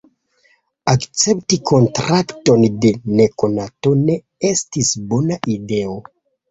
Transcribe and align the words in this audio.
"Akcepti 0.93 1.59
kontrakton 1.71 2.65
de 2.87 2.95
nekonato 3.21 3.97
ne 4.03 4.21
estis 4.53 4.95
bona 5.15 5.41
ideo!" 5.61 5.97